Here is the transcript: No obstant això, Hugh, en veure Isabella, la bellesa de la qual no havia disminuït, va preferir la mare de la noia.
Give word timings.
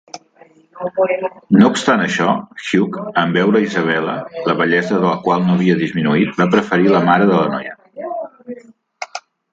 No 1.57 1.67
obstant 1.73 2.01
això, 2.05 2.29
Hugh, 2.69 2.97
en 3.23 3.35
veure 3.37 3.61
Isabella, 3.67 4.15
la 4.47 4.55
bellesa 4.63 4.95
de 4.95 5.05
la 5.07 5.13
qual 5.27 5.45
no 5.49 5.59
havia 5.59 5.79
disminuït, 5.83 6.33
va 6.41 6.49
preferir 6.57 6.91
la 6.97 7.03
mare 7.11 7.29
de 7.33 7.37
la 7.37 7.45
noia. 7.53 7.77